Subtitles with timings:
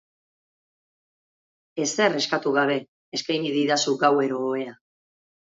[1.85, 2.79] Ezer eskatu gabe
[3.19, 4.77] eskeini didazu gauero ohea.